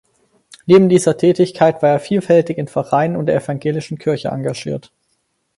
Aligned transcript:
Neben 0.65 0.89
dieser 0.89 1.15
Tätigkeit 1.15 1.83
war 1.83 1.89
er 1.91 1.99
vielfältig 1.99 2.57
in 2.57 2.67
Vereinen 2.67 3.15
und 3.15 3.27
der 3.27 3.35
evangelischen 3.35 3.99
Kirche 3.99 4.29
engagiert. 4.29 4.91